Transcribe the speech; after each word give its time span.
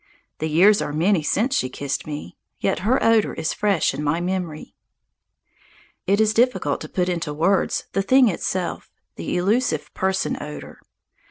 The 0.39 0.49
years 0.49 0.81
are 0.81 0.93
many 0.93 1.21
since 1.21 1.55
she 1.55 1.69
kissed 1.69 2.07
me. 2.07 2.35
Yet 2.59 2.79
her 2.79 3.03
odour 3.03 3.33
is 3.35 3.53
fresh 3.53 3.93
in 3.93 4.03
my 4.03 4.19
memory. 4.19 4.73
It 6.07 6.19
is 6.19 6.33
difficult 6.33 6.81
to 6.81 6.89
put 6.89 7.07
into 7.07 7.35
words 7.35 7.85
the 7.91 8.01
thing 8.01 8.27
itself, 8.27 8.89
the 9.15 9.37
elusive 9.37 9.93
person 9.93 10.39
odour. 10.41 10.79